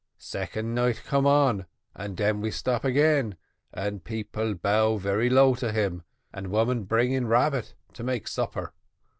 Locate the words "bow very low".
4.55-5.53